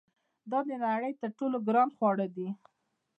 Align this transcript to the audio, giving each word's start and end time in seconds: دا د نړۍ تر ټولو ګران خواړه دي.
دا 0.51 0.59
د 0.69 0.71
نړۍ 0.83 1.13
تر 1.21 1.29
ټولو 1.37 1.57
ګران 1.67 1.89
خواړه 1.95 2.27
دي. 2.35 2.49